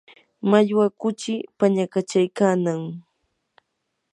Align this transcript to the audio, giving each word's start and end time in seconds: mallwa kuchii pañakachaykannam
mallwa 0.49 0.85
kuchii 0.99 1.45
pañakachaykannam 1.57 2.81